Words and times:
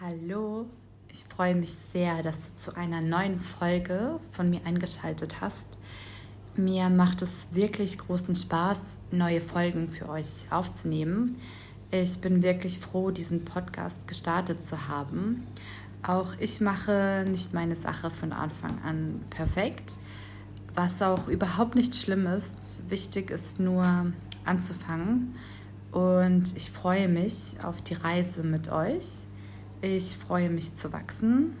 Hallo, 0.00 0.66
ich 1.10 1.24
freue 1.24 1.56
mich 1.56 1.74
sehr, 1.92 2.22
dass 2.22 2.54
du 2.54 2.56
zu 2.56 2.76
einer 2.76 3.00
neuen 3.00 3.40
Folge 3.40 4.20
von 4.30 4.48
mir 4.48 4.60
eingeschaltet 4.64 5.40
hast. 5.40 5.66
Mir 6.54 6.88
macht 6.88 7.20
es 7.20 7.48
wirklich 7.50 7.98
großen 7.98 8.36
Spaß, 8.36 8.98
neue 9.10 9.40
Folgen 9.40 9.88
für 9.88 10.08
euch 10.08 10.46
aufzunehmen. 10.50 11.40
Ich 11.90 12.20
bin 12.20 12.44
wirklich 12.44 12.78
froh, 12.78 13.10
diesen 13.10 13.44
Podcast 13.44 14.06
gestartet 14.06 14.62
zu 14.62 14.86
haben. 14.86 15.44
Auch 16.04 16.32
ich 16.38 16.60
mache 16.60 17.24
nicht 17.28 17.52
meine 17.52 17.74
Sache 17.74 18.12
von 18.12 18.32
Anfang 18.32 18.80
an 18.82 19.20
perfekt, 19.30 19.96
was 20.76 21.02
auch 21.02 21.26
überhaupt 21.26 21.74
nicht 21.74 21.96
schlimm 21.96 22.28
ist. 22.28 22.88
Wichtig 22.88 23.32
ist 23.32 23.58
nur 23.58 24.12
anzufangen. 24.44 25.34
Und 25.90 26.56
ich 26.56 26.70
freue 26.70 27.08
mich 27.08 27.56
auf 27.64 27.82
die 27.82 27.94
Reise 27.94 28.44
mit 28.44 28.70
euch 28.70 29.26
ich 29.80 30.16
freue 30.16 30.50
mich 30.50 30.74
zu 30.74 30.92
wachsen. 30.92 31.56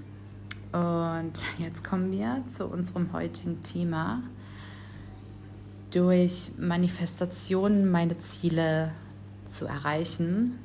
Und 0.72 1.32
jetzt 1.58 1.84
kommen 1.84 2.12
wir 2.12 2.42
zu 2.54 2.66
unserem 2.66 3.12
heutigen 3.12 3.62
Thema. 3.62 4.22
Durch 5.90 6.50
Manifestationen 6.58 7.90
meine 7.90 8.18
Ziele 8.18 8.92
zu 9.46 9.66
erreichen. 9.66 10.58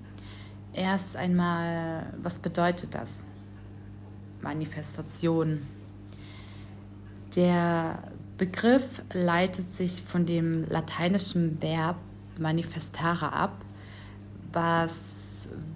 Erst 0.74 1.16
einmal, 1.16 2.14
was 2.22 2.40
bedeutet 2.40 2.96
das? 2.96 3.10
Manifestation. 4.42 5.62
Der 7.36 8.04
Begriff 8.38 9.02
leitet 9.14 9.70
sich 9.70 10.02
von 10.02 10.26
dem 10.26 10.66
lateinischen 10.68 11.62
Verb 11.62 11.98
manifestare 12.40 13.32
ab, 13.32 13.64
was 14.52 15.23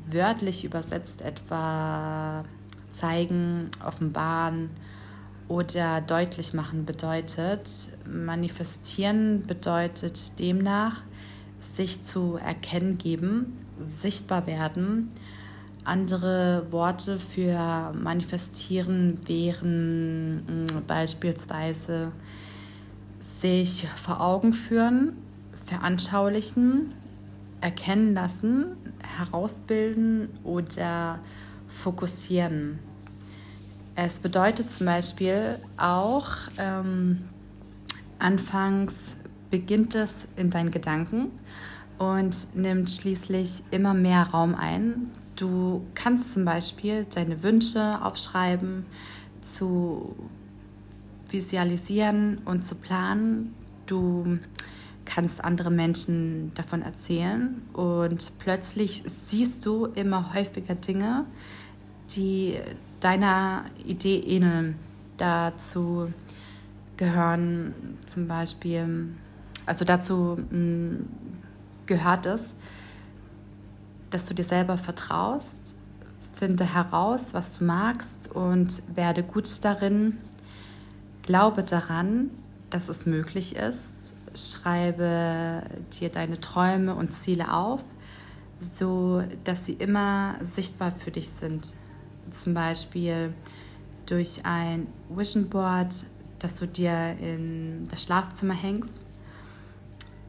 wörtlich 0.10 0.66
übersetzt 0.66 1.22
etwa 1.22 2.44
zeigen, 2.90 3.70
offenbaren 3.86 4.70
oder 5.48 6.02
deutlich 6.02 6.54
machen 6.54 6.86
bedeutet. 6.86 7.70
Manifestieren 8.10 9.44
bedeutet 9.44 10.40
demnach 10.40 11.02
sich 11.60 12.04
zu 12.04 12.38
erkennen 12.38 12.98
geben, 12.98 13.58
sichtbar 13.80 14.48
werden. 14.48 15.12
Andere 15.84 16.68
Worte 16.70 17.20
für 17.20 17.94
manifestieren 17.94 19.20
wären 19.26 20.44
hm, 20.48 20.84
beispielsweise 20.86 22.12
sich 23.20 23.88
vor 23.96 24.20
Augen 24.20 24.54
führen, 24.54 25.14
veranschaulichen, 25.66 26.94
erkennen 27.68 28.14
lassen, 28.14 28.78
herausbilden 29.18 30.30
oder 30.46 31.20
fokussieren. 31.68 32.80
Es 33.94 34.22
bedeutet 34.22 34.72
zum 34.72 34.86
Beispiel 34.86 35.60
auch, 35.76 36.28
ähm, 36.58 37.24
anfangs 38.20 39.18
beginnt 39.52 39.96
es 39.96 40.30
in 40.38 40.50
deinen 40.50 40.72
Gedanken 40.72 41.32
und 41.98 42.56
nimmt 42.56 42.90
schließlich 42.90 43.64
immer 43.72 43.94
mehr 43.94 44.24
Raum 44.28 44.56
ein. 44.56 45.12
Du 45.36 45.86
kannst 45.94 46.32
zum 46.32 46.46
Beispiel 46.46 47.06
deine 47.14 47.44
Wünsche 47.44 48.02
aufschreiben, 48.02 48.86
zu 49.42 50.16
visualisieren 51.30 52.38
und 52.46 52.64
zu 52.64 52.76
planen. 52.76 53.54
Du 53.88 54.40
kannst 55.08 55.44
andere 55.44 55.72
Menschen 55.72 56.52
davon 56.54 56.82
erzählen 56.82 57.62
und 57.74 58.34
plötzlich 58.40 59.04
siehst 59.06 59.66
du 59.66 59.86
immer 59.86 60.34
häufiger 60.34 60.76
Dinge, 60.76 61.26
die 62.12 62.60
deiner 63.00 63.66
Idee 63.86 64.20
ähneln. 64.20 64.76
Dazu 65.16 66.12
gehören 66.98 67.74
zum 68.06 68.28
Beispiel, 68.28 69.08
also 69.66 69.86
dazu 69.86 70.38
mm, 70.52 71.06
gehört 71.86 72.26
es, 72.26 72.54
dass 74.10 74.26
du 74.26 74.34
dir 74.34 74.44
selber 74.44 74.78
vertraust, 74.78 75.76
finde 76.36 76.72
heraus, 76.72 77.34
was 77.34 77.58
du 77.58 77.64
magst 77.64 78.30
und 78.32 78.84
werde 78.94 79.24
gut 79.24 79.64
darin. 79.64 80.18
Glaube 81.24 81.64
daran, 81.64 82.30
dass 82.70 82.90
es 82.90 83.06
möglich 83.06 83.56
ist 83.56 84.18
schreibe 84.38 85.64
dir 86.00 86.10
deine 86.10 86.40
Träume 86.40 86.96
und 86.96 87.14
Ziele 87.14 87.54
auf, 87.54 87.84
so 88.60 89.24
dass 89.44 89.66
sie 89.66 89.74
immer 89.74 90.36
sichtbar 90.42 90.92
für 90.92 91.12
dich 91.12 91.30
sind. 91.30 91.74
Zum 92.32 92.54
Beispiel 92.54 93.34
durch 94.06 94.46
ein 94.46 94.88
Vision 95.10 95.50
Board, 95.50 95.94
das 96.40 96.56
du 96.56 96.68
dir 96.68 97.18
in 97.20 97.88
das 97.90 98.04
Schlafzimmer 98.04 98.54
hängst. 98.54 99.08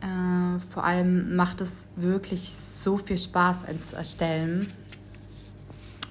Äh, 0.00 0.60
vor 0.70 0.84
allem 0.84 1.34
macht 1.34 1.60
es 1.60 1.86
wirklich 1.96 2.52
so 2.54 2.98
viel 2.98 3.19
Spaß, 3.19 3.64
eins 3.64 3.90
zu 3.90 3.96
erstellen. 3.96 4.69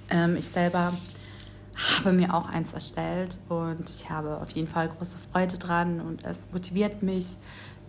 Ähm, 0.09 0.35
ich 0.35 0.47
selber 0.47 0.93
habe 1.77 2.11
mir 2.11 2.33
auch 2.33 2.47
eins 2.49 2.73
erstellt 2.73 3.39
und 3.49 3.89
ich 3.89 4.09
habe 4.09 4.41
auf 4.41 4.49
jeden 4.51 4.67
Fall 4.67 4.89
große 4.89 5.17
Freude 5.31 5.57
dran 5.57 6.01
und 6.01 6.25
es 6.25 6.51
motiviert 6.51 7.03
mich, 7.03 7.37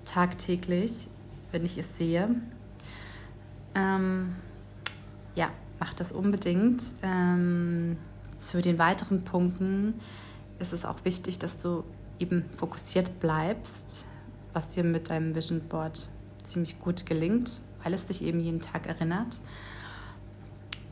tagtäglich, 0.09 1.09
wenn 1.53 1.65
ich 1.65 1.79
es 1.79 1.97
sehe. 1.97 2.29
Ähm, 3.75 4.37
ja, 5.35 5.51
mach 5.79 5.95
das 5.95 6.13
unbedingt. 6.13 6.83
Ähm, 7.03 7.97
zu 8.37 8.63
den 8.63 8.79
weiteren 8.79 9.25
Punkten 9.25 9.95
ist 10.59 10.73
es 10.73 10.85
auch 10.85 11.05
wichtig, 11.05 11.39
dass 11.39 11.59
du 11.59 11.85
eben 12.19 12.45
fokussiert 12.57 13.21
bleibst, 13.21 14.07
was 14.53 14.71
dir 14.71 14.85
mit 14.85 15.11
deinem 15.11 15.35
Vision 15.35 15.61
Board 15.61 16.09
ziemlich 16.43 16.81
gut 16.81 17.07
gelingt, 17.07 17.61
weil 17.83 17.95
es 17.95 18.07
dich 18.07 18.23
eben 18.23 18.41
jeden 18.41 18.61
Tag 18.61 18.87
erinnert. 18.87 19.41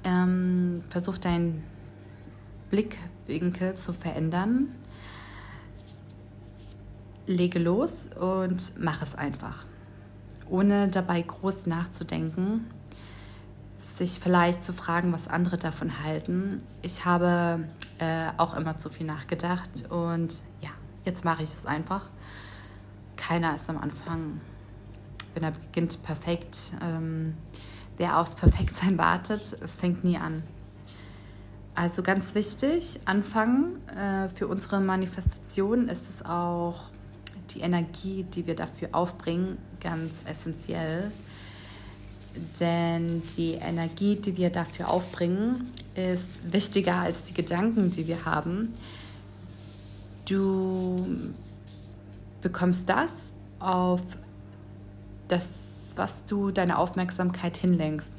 Ähm, 0.05 0.85
versuch 0.89 1.19
deinen 1.19 1.65
Blickwinkel 2.71 3.75
zu 3.77 3.93
verändern 3.93 4.69
lege 7.27 7.59
los 7.59 8.09
und 8.19 8.73
mach 8.79 9.03
es 9.03 9.15
einfach. 9.15 9.65
Ohne 10.49 10.89
dabei 10.89 11.23
groß 11.23 11.67
nachzudenken, 11.67 12.67
sich 13.79 14.21
vielleicht 14.21 14.63
zu 14.63 14.73
fragen, 14.73 15.13
was 15.13 15.29
andere 15.29 15.59
davon 15.59 16.03
halten. 16.03 16.63
Ich 16.83 17.05
habe 17.05 17.65
äh, 17.99 18.29
auch 18.37 18.55
immer 18.55 18.79
zu 18.79 18.91
viel 18.91 19.07
nachgedacht 19.07 19.91
und 19.91 20.41
ja, 20.61 20.71
jetzt 21.05 21.25
mache 21.25 21.43
ich 21.43 21.53
es 21.53 21.67
einfach. 21.67 22.09
Keiner 23.17 23.57
ist 23.57 23.69
am 23.69 23.79
Anfang, 23.79 24.41
wenn 25.35 25.43
er 25.43 25.51
beginnt, 25.51 26.03
perfekt. 26.03 26.73
Ähm, 26.83 27.35
wer 27.97 28.19
aufs 28.19 28.35
Perfektsein 28.35 28.99
wartet, 28.99 29.43
fängt 29.79 30.05
nie 30.05 30.19
an. 30.19 30.43
Also 31.75 32.03
ganz 32.03 32.35
wichtig, 32.35 33.01
anfangen. 33.05 33.87
Äh, 33.89 34.29
für 34.31 34.47
unsere 34.49 34.81
Manifestation 34.81 35.89
ist 35.89 36.09
es 36.09 36.25
auch 36.25 36.91
die 37.55 37.61
Energie, 37.61 38.25
die 38.25 38.47
wir 38.47 38.55
dafür 38.55 38.89
aufbringen, 38.93 39.59
ganz 39.81 40.13
essentiell. 40.25 41.11
Denn 42.61 43.23
die 43.37 43.53
Energie, 43.53 44.17
die 44.17 44.37
wir 44.37 44.51
dafür 44.51 44.91
aufbringen, 44.91 45.73
ist 45.95 46.53
wichtiger 46.53 46.97
als 46.97 47.25
die 47.25 47.35
Gedanken, 47.35 47.91
die 47.91 48.07
wir 48.07 48.25
haben. 48.27 48.75
Du 50.29 51.07
bekommst 52.43 52.89
das 52.89 53.33
auf 53.59 54.03
das, 55.29 55.47
was 55.95 56.25
du 56.27 56.51
deine 56.51 56.79
Aufmerksamkeit 56.79 57.57
hinlenkst. 57.57 58.11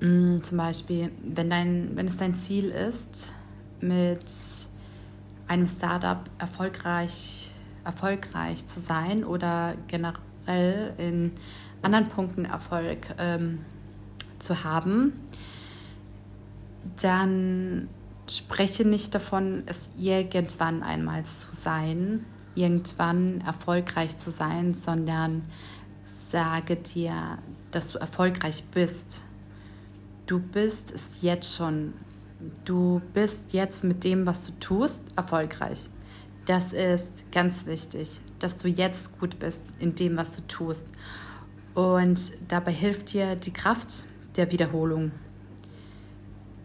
Mm, 0.00 0.38
zum 0.42 0.58
Beispiel, 0.58 1.10
wenn, 1.22 1.48
dein, 1.48 1.96
wenn 1.96 2.08
es 2.08 2.16
dein 2.16 2.34
Ziel 2.34 2.70
ist, 2.70 3.32
mit 3.80 4.24
einem 5.48 5.68
Startup 5.68 6.20
erfolgreich 6.38 7.51
erfolgreich 7.84 8.66
zu 8.66 8.80
sein 8.80 9.24
oder 9.24 9.74
generell 9.88 10.94
in 10.98 11.32
anderen 11.82 12.08
Punkten 12.08 12.44
Erfolg 12.44 13.14
ähm, 13.18 13.60
zu 14.38 14.64
haben, 14.64 15.12
dann 17.00 17.88
spreche 18.28 18.84
nicht 18.84 19.14
davon, 19.14 19.62
es 19.66 19.88
irgendwann 19.98 20.82
einmal 20.82 21.24
zu 21.24 21.48
sein, 21.54 22.24
irgendwann 22.54 23.40
erfolgreich 23.42 24.16
zu 24.16 24.30
sein, 24.30 24.74
sondern 24.74 25.42
sage 26.30 26.76
dir, 26.76 27.38
dass 27.70 27.92
du 27.92 27.98
erfolgreich 27.98 28.64
bist. 28.72 29.20
Du 30.26 30.38
bist 30.38 30.90
es 30.92 31.20
jetzt 31.20 31.54
schon. 31.54 31.94
Du 32.64 33.00
bist 33.12 33.52
jetzt 33.52 33.84
mit 33.84 34.02
dem, 34.02 34.26
was 34.26 34.46
du 34.46 34.52
tust, 34.58 35.02
erfolgreich. 35.16 35.78
Das 36.46 36.72
ist 36.72 37.30
ganz 37.30 37.66
wichtig, 37.66 38.20
dass 38.38 38.58
du 38.58 38.68
jetzt 38.68 39.18
gut 39.20 39.38
bist 39.38 39.62
in 39.78 39.94
dem, 39.94 40.16
was 40.16 40.34
du 40.36 40.42
tust. 40.48 40.86
Und 41.74 42.20
dabei 42.48 42.72
hilft 42.72 43.12
dir 43.12 43.36
die 43.36 43.52
Kraft 43.52 44.04
der 44.36 44.50
Wiederholung. 44.50 45.12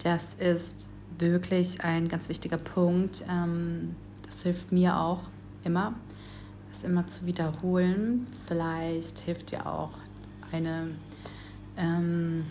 Das 0.04 0.24
ist 0.40 0.90
wirklich 1.20 1.84
ein 1.84 2.08
ganz 2.08 2.30
wichtiger 2.30 2.58
Punkt. 2.58 3.24
Ähm, 3.30 3.96
das 4.26 4.44
hilft 4.44 4.72
mir 4.72 4.98
auch 4.98 5.22
immer, 5.64 5.94
es 6.72 6.84
immer 6.84 7.08
zu 7.08 7.26
wiederholen. 7.26 8.28
Vielleicht 8.48 9.20
hilft 9.20 9.52
dir 9.52 9.66
auch 9.66 9.92
eine, 10.52 10.92
ähm, 11.78 12.46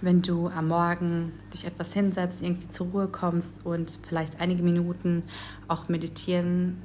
wenn 0.00 0.22
du 0.22 0.48
am 0.48 0.68
Morgen 0.68 1.32
dich 1.52 1.64
etwas 1.64 1.92
hinsetzt, 1.92 2.42
irgendwie 2.42 2.68
zur 2.70 2.88
Ruhe 2.88 3.08
kommst 3.08 3.54
und 3.64 3.98
vielleicht 4.06 4.40
einige 4.40 4.62
Minuten 4.62 5.22
auch 5.68 5.88
meditieren 5.88 6.78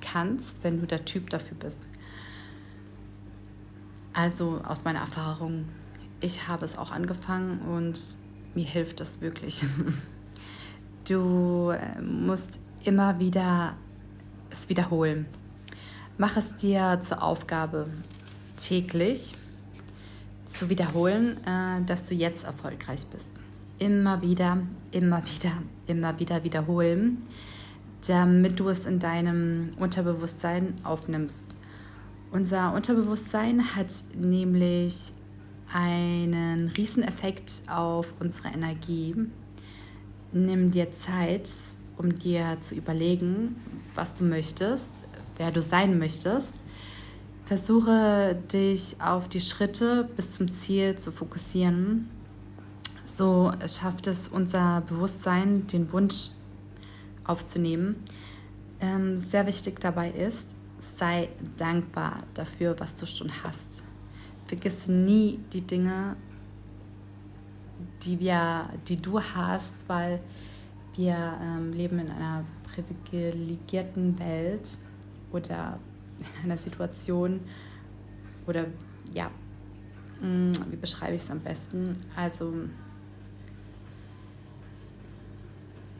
kannst, 0.00 0.62
wenn 0.62 0.80
du 0.80 0.86
der 0.86 1.04
Typ 1.04 1.30
dafür 1.30 1.56
bist. 1.58 1.86
Also 4.12 4.60
aus 4.66 4.84
meiner 4.84 5.00
Erfahrung, 5.00 5.66
ich 6.20 6.48
habe 6.48 6.64
es 6.64 6.78
auch 6.78 6.90
angefangen 6.90 7.60
und 7.60 7.98
mir 8.54 8.64
hilft 8.64 9.00
es 9.00 9.20
wirklich. 9.20 9.64
Du 11.08 11.70
äh, 11.70 12.02
musst 12.02 12.58
immer 12.82 13.20
wieder 13.20 13.76
es 14.50 14.68
wiederholen. 14.68 15.26
Mach 16.18 16.36
es 16.36 16.56
dir 16.56 16.98
zur 17.00 17.22
Aufgabe, 17.22 17.88
täglich 18.56 19.36
zu 20.56 20.68
wiederholen, 20.70 21.38
äh, 21.46 21.82
dass 21.84 22.06
du 22.06 22.14
jetzt 22.14 22.44
erfolgreich 22.44 23.06
bist. 23.06 23.30
Immer 23.78 24.22
wieder, 24.22 24.58
immer 24.90 25.22
wieder, 25.24 25.52
immer 25.86 26.18
wieder 26.18 26.42
wiederholen, 26.44 27.18
damit 28.06 28.58
du 28.58 28.68
es 28.68 28.86
in 28.86 28.98
deinem 28.98 29.70
Unterbewusstsein 29.78 30.74
aufnimmst. 30.82 31.56
Unser 32.30 32.74
Unterbewusstsein 32.74 33.76
hat 33.76 33.92
nämlich 34.14 35.12
einen 35.72 36.68
Rieseneffekt 36.68 37.62
auf 37.68 38.12
unsere 38.20 38.48
Energie. 38.48 39.14
Nimm 40.32 40.70
dir 40.70 40.88
Zeit, 40.92 41.48
um 41.96 42.14
dir 42.14 42.58
zu 42.60 42.74
überlegen, 42.74 43.56
was 43.94 44.14
du 44.14 44.24
möchtest, 44.24 45.06
wer 45.36 45.50
du 45.50 45.60
sein 45.60 45.98
möchtest. 45.98 46.52
Versuche 47.46 48.36
dich 48.52 48.96
auf 49.00 49.28
die 49.28 49.40
Schritte 49.40 50.08
bis 50.16 50.32
zum 50.32 50.50
Ziel 50.50 50.96
zu 50.98 51.12
fokussieren. 51.12 52.10
So 53.04 53.52
schafft 53.68 54.08
es 54.08 54.26
unser 54.26 54.80
Bewusstsein, 54.80 55.64
den 55.68 55.92
Wunsch 55.92 56.30
aufzunehmen. 57.22 58.02
Ähm, 58.80 59.20
sehr 59.20 59.46
wichtig 59.46 59.78
dabei 59.78 60.10
ist, 60.10 60.56
sei 60.80 61.28
dankbar 61.56 62.18
dafür, 62.34 62.74
was 62.80 62.96
du 62.96 63.06
schon 63.06 63.30
hast. 63.44 63.84
Vergiss 64.46 64.88
nie 64.88 65.38
die 65.52 65.60
Dinge, 65.60 66.16
die, 68.02 68.18
wir, 68.18 68.70
die 68.88 69.00
du 69.00 69.20
hast, 69.20 69.88
weil 69.88 70.20
wir 70.96 71.38
ähm, 71.40 71.72
leben 71.72 72.00
in 72.00 72.10
einer 72.10 72.44
privilegierten 72.74 74.18
Welt 74.18 74.78
oder 75.30 75.78
in 76.18 76.44
einer 76.44 76.58
Situation 76.58 77.40
oder 78.46 78.66
ja, 79.12 79.30
mm, 80.20 80.52
wie 80.70 80.76
beschreibe 80.76 81.14
ich 81.14 81.22
es 81.22 81.30
am 81.30 81.40
besten? 81.40 81.96
Also, 82.14 82.52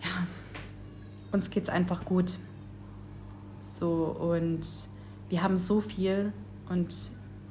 ja, 0.02 0.26
uns 1.32 1.50
geht 1.50 1.64
es 1.64 1.68
einfach 1.68 2.04
gut. 2.04 2.38
So 3.78 4.16
und 4.18 4.66
wir 5.28 5.42
haben 5.42 5.56
so 5.56 5.80
viel 5.80 6.32
und 6.68 6.94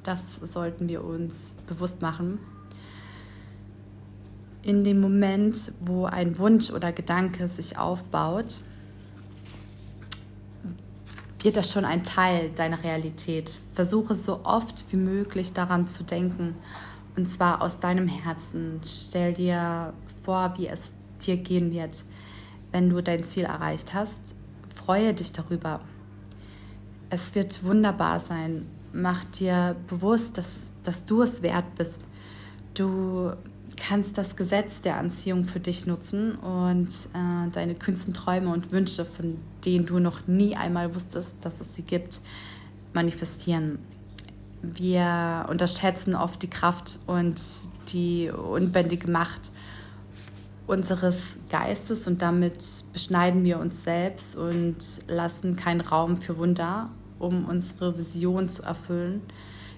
das 0.02 0.36
sollten 0.36 0.88
wir 0.88 1.04
uns 1.04 1.56
bewusst 1.66 2.00
machen. 2.00 2.38
In 4.62 4.82
dem 4.82 5.00
Moment, 5.00 5.72
wo 5.80 6.06
ein 6.06 6.38
Wunsch 6.38 6.70
oder 6.70 6.92
Gedanke 6.92 7.46
sich 7.46 7.78
aufbaut, 7.78 8.60
wird 11.46 11.56
das 11.56 11.70
schon 11.70 11.84
ein 11.84 12.02
Teil 12.02 12.50
deiner 12.50 12.82
Realität. 12.82 13.54
Versuche 13.72 14.16
so 14.16 14.40
oft 14.42 14.84
wie 14.90 14.96
möglich 14.96 15.52
daran 15.52 15.86
zu 15.86 16.02
denken 16.02 16.56
und 17.16 17.28
zwar 17.28 17.62
aus 17.62 17.78
deinem 17.78 18.08
Herzen. 18.08 18.80
Stell 18.84 19.32
dir 19.32 19.94
vor, 20.24 20.54
wie 20.58 20.66
es 20.66 20.92
dir 21.24 21.36
gehen 21.36 21.72
wird, 21.72 22.02
wenn 22.72 22.90
du 22.90 23.00
dein 23.00 23.22
Ziel 23.22 23.44
erreicht 23.44 23.94
hast. 23.94 24.34
Freue 24.74 25.14
dich 25.14 25.30
darüber. 25.30 25.78
Es 27.10 27.36
wird 27.36 27.62
wunderbar 27.62 28.18
sein. 28.18 28.66
Mach 28.92 29.24
dir 29.24 29.76
bewusst, 29.86 30.36
dass, 30.38 30.48
dass 30.82 31.04
du 31.04 31.22
es 31.22 31.42
wert 31.42 31.76
bist. 31.76 32.00
Du 32.74 33.30
kannst 33.76 34.18
das 34.18 34.36
Gesetz 34.36 34.80
der 34.80 34.96
Anziehung 34.96 35.44
für 35.44 35.60
dich 35.60 35.86
nutzen 35.86 36.34
und 36.36 36.88
äh, 36.88 37.50
deine 37.52 37.74
kühnsten 37.74 38.14
Träume 38.14 38.50
und 38.52 38.72
Wünsche, 38.72 39.04
von 39.04 39.38
denen 39.64 39.86
du 39.86 39.98
noch 39.98 40.26
nie 40.26 40.56
einmal 40.56 40.94
wusstest, 40.94 41.36
dass 41.42 41.60
es 41.60 41.74
sie 41.74 41.82
gibt, 41.82 42.20
manifestieren. 42.92 43.78
Wir 44.62 45.46
unterschätzen 45.48 46.14
oft 46.14 46.42
die 46.42 46.50
Kraft 46.50 46.98
und 47.06 47.40
die 47.92 48.30
unbändige 48.30 49.10
Macht 49.10 49.50
unseres 50.66 51.36
Geistes 51.48 52.06
und 52.08 52.22
damit 52.22 52.64
beschneiden 52.92 53.44
wir 53.44 53.60
uns 53.60 53.84
selbst 53.84 54.36
und 54.36 54.76
lassen 55.06 55.56
keinen 55.56 55.80
Raum 55.80 56.20
für 56.20 56.38
Wunder, 56.38 56.90
um 57.18 57.44
unsere 57.44 57.96
Vision 57.96 58.48
zu 58.48 58.62
erfüllen, 58.62 59.22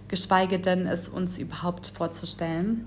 geschweige 0.08 0.58
denn 0.58 0.86
es 0.86 1.08
uns 1.08 1.38
überhaupt 1.38 1.88
vorzustellen. 1.88 2.86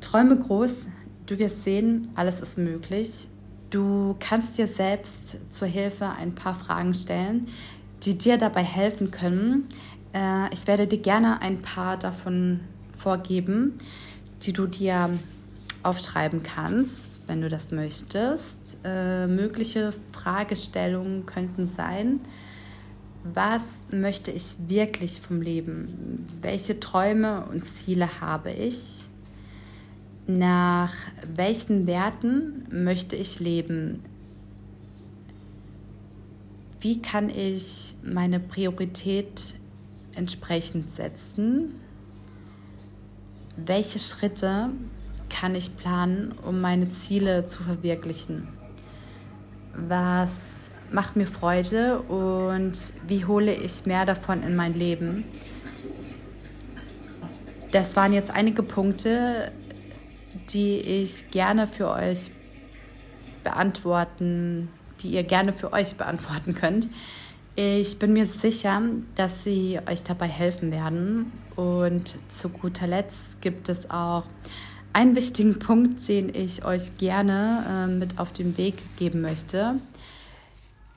Träume 0.00 0.38
groß, 0.38 0.86
du 1.26 1.38
wirst 1.38 1.64
sehen, 1.64 2.08
alles 2.14 2.40
ist 2.40 2.58
möglich. 2.58 3.28
Du 3.70 4.16
kannst 4.18 4.58
dir 4.58 4.66
selbst 4.66 5.36
zur 5.50 5.68
Hilfe 5.68 6.08
ein 6.08 6.34
paar 6.34 6.54
Fragen 6.54 6.92
stellen, 6.92 7.48
die 8.02 8.18
dir 8.18 8.36
dabei 8.36 8.64
helfen 8.64 9.10
können. 9.10 9.68
Äh, 10.12 10.52
ich 10.52 10.66
werde 10.66 10.86
dir 10.86 10.98
gerne 10.98 11.40
ein 11.40 11.62
paar 11.62 11.96
davon 11.96 12.60
vorgeben, 12.96 13.78
die 14.42 14.52
du 14.52 14.66
dir 14.66 15.10
aufschreiben 15.82 16.42
kannst, 16.42 17.22
wenn 17.28 17.40
du 17.40 17.48
das 17.48 17.70
möchtest. 17.70 18.78
Äh, 18.84 19.26
mögliche 19.26 19.92
Fragestellungen 20.12 21.26
könnten 21.26 21.64
sein, 21.64 22.20
was 23.22 23.84
möchte 23.90 24.30
ich 24.30 24.56
wirklich 24.66 25.20
vom 25.20 25.42
Leben? 25.42 26.24
Welche 26.40 26.80
Träume 26.80 27.44
und 27.46 27.64
Ziele 27.64 28.20
habe 28.20 28.50
ich? 28.50 29.09
Nach 30.38 30.92
welchen 31.34 31.86
Werten 31.86 32.66
möchte 32.70 33.16
ich 33.16 33.40
leben? 33.40 34.02
Wie 36.80 37.02
kann 37.02 37.28
ich 37.28 37.94
meine 38.02 38.40
Priorität 38.40 39.54
entsprechend 40.14 40.90
setzen? 40.90 41.74
Welche 43.56 43.98
Schritte 43.98 44.70
kann 45.28 45.54
ich 45.54 45.76
planen, 45.76 46.32
um 46.44 46.60
meine 46.60 46.88
Ziele 46.88 47.44
zu 47.46 47.62
verwirklichen? 47.62 48.48
Was 49.74 50.70
macht 50.90 51.16
mir 51.16 51.26
Freude 51.26 52.00
und 52.00 52.76
wie 53.06 53.24
hole 53.24 53.54
ich 53.54 53.86
mehr 53.86 54.06
davon 54.06 54.42
in 54.42 54.56
mein 54.56 54.74
Leben? 54.74 55.24
Das 57.72 57.94
waren 57.94 58.12
jetzt 58.12 58.30
einige 58.30 58.62
Punkte, 58.62 59.52
die 60.52 60.78
ich 60.78 61.30
gerne 61.30 61.66
für 61.66 61.90
euch 61.90 62.30
beantworten, 63.42 64.68
die 65.02 65.10
ihr 65.10 65.24
gerne 65.24 65.52
für 65.52 65.72
euch 65.72 65.96
beantworten 65.96 66.54
könnt. 66.54 66.88
Ich 67.56 67.98
bin 67.98 68.12
mir 68.12 68.26
sicher, 68.26 68.80
dass 69.16 69.44
sie 69.44 69.80
euch 69.86 70.04
dabei 70.04 70.28
helfen 70.28 70.70
werden. 70.70 71.32
Und 71.56 72.14
zu 72.28 72.48
guter 72.48 72.86
Letzt 72.86 73.40
gibt 73.42 73.68
es 73.68 73.90
auch 73.90 74.24
einen 74.92 75.16
wichtigen 75.16 75.58
Punkt, 75.58 76.06
den 76.08 76.34
ich 76.34 76.64
euch 76.64 76.96
gerne 76.98 77.64
äh, 77.68 77.86
mit 77.86 78.18
auf 78.18 78.32
den 78.32 78.56
Weg 78.56 78.76
geben 78.96 79.20
möchte. 79.20 79.76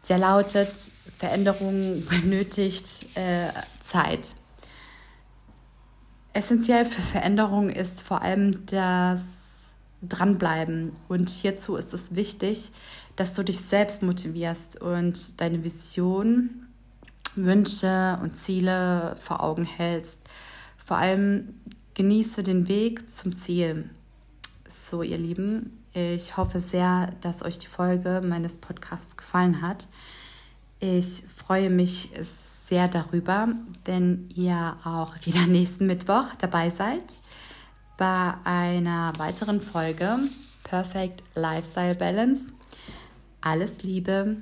Der 0.10 0.18
lautet, 0.18 0.74
Veränderung 1.18 2.04
benötigt 2.10 3.08
äh, 3.16 3.50
Zeit. 3.80 4.30
Essentiell 6.34 6.86
für 6.86 7.02
Veränderung 7.02 7.70
ist 7.70 8.02
vor 8.02 8.24
allem 8.24 8.66
das 8.66 9.22
Dranbleiben. 10.02 10.94
Und 11.08 11.30
hierzu 11.30 11.76
ist 11.76 11.94
es 11.94 12.16
wichtig, 12.16 12.72
dass 13.16 13.36
du 13.36 13.44
dich 13.44 13.60
selbst 13.60 14.02
motivierst 14.02 14.82
und 14.82 15.40
deine 15.40 15.64
Vision, 15.64 16.68
Wünsche 17.36 18.20
und 18.22 18.36
Ziele 18.36 19.16
vor 19.20 19.44
Augen 19.44 19.64
hältst. 19.66 20.20
Vor 20.84 20.98
allem 20.98 21.54
genieße 21.94 22.42
den 22.42 22.68
Weg 22.68 23.10
zum 23.12 23.36
Ziel. 23.36 23.90
So, 24.68 25.04
ihr 25.04 25.20
Lieben, 25.20 25.84
ich 25.94 26.36
hoffe 26.36 26.60
sehr, 26.60 27.14
dass 27.22 27.44
euch 27.44 27.60
die 27.60 27.68
Folge 27.68 28.22
meines 28.26 28.58
Podcasts 28.58 29.16
gefallen 29.18 29.62
hat. 29.62 29.88
Ich 30.80 31.24
freue 31.36 31.70
mich 31.70 32.10
sehr 32.14 32.53
sehr 32.74 32.88
darüber, 32.88 33.50
wenn 33.86 34.32
ihr 34.34 34.78
auch 34.84 35.14
wieder 35.26 35.46
nächsten 35.48 35.86
Mittwoch 35.86 36.26
dabei 36.40 36.72
seid 36.72 37.04
bei 37.98 38.34
einer 38.46 39.14
weiteren 39.20 39.62
Folge 39.62 40.18
Perfect 40.64 41.22
Lifestyle 41.36 41.94
Balance. 41.94 42.46
Alles 43.42 43.84
Liebe, 43.84 44.38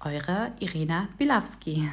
eure 0.00 0.50
Irena 0.58 1.06
Bilawski. 1.16 1.88